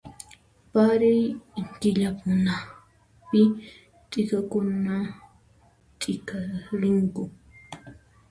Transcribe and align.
Paray 0.71 1.21
killakunapi 1.81 3.41
t'ikakuna 4.09 4.95
t'ikarinku 5.99 7.23